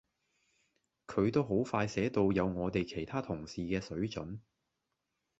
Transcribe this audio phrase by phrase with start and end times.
[1.05, 4.39] 佢都好快寫到有我哋其他同事嘅水準